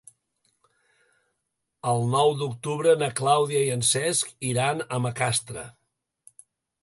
[1.91, 5.67] El nou d'octubre na Clàudia i en Cesc iran a Macastre.